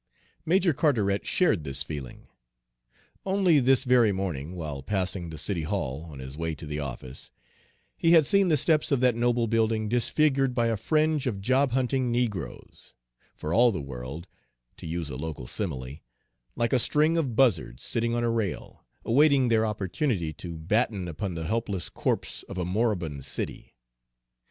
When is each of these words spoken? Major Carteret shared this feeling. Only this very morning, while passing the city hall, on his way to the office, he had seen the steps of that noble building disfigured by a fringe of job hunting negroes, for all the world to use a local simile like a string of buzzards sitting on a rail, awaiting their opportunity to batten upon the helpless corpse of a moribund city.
Major 0.47 0.73
Carteret 0.73 1.27
shared 1.27 1.63
this 1.63 1.83
feeling. 1.83 2.25
Only 3.23 3.59
this 3.59 3.83
very 3.83 4.11
morning, 4.11 4.55
while 4.55 4.81
passing 4.81 5.29
the 5.29 5.37
city 5.37 5.61
hall, 5.61 6.05
on 6.05 6.17
his 6.17 6.35
way 6.35 6.55
to 6.55 6.65
the 6.65 6.79
office, 6.79 7.29
he 7.97 8.13
had 8.13 8.25
seen 8.25 8.47
the 8.47 8.57
steps 8.57 8.91
of 8.91 8.99
that 9.01 9.13
noble 9.15 9.45
building 9.45 9.87
disfigured 9.89 10.55
by 10.55 10.69
a 10.69 10.75
fringe 10.75 11.27
of 11.27 11.39
job 11.39 11.73
hunting 11.73 12.11
negroes, 12.11 12.95
for 13.35 13.53
all 13.53 13.71
the 13.71 13.79
world 13.79 14.27
to 14.77 14.87
use 14.87 15.11
a 15.11 15.17
local 15.17 15.45
simile 15.45 15.97
like 16.55 16.73
a 16.73 16.79
string 16.79 17.15
of 17.15 17.35
buzzards 17.35 17.83
sitting 17.83 18.15
on 18.15 18.23
a 18.23 18.31
rail, 18.31 18.83
awaiting 19.05 19.49
their 19.49 19.67
opportunity 19.67 20.33
to 20.33 20.57
batten 20.57 21.07
upon 21.07 21.35
the 21.35 21.45
helpless 21.45 21.89
corpse 21.89 22.41
of 22.49 22.57
a 22.57 22.65
moribund 22.65 23.23
city. 23.23 23.75